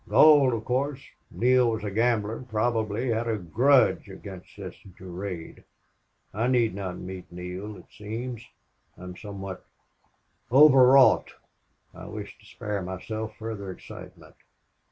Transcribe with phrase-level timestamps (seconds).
[0.09, 0.99] "Gold, of course.
[1.29, 2.43] Neale was a gambler.
[2.49, 5.63] Probably he had a grudge against this Durade....
[6.33, 8.41] I need not meet Neale, it seems,
[8.97, 9.63] I am somewhat
[10.51, 11.33] overwrought.
[11.93, 14.33] I wish to spare myself further excitement."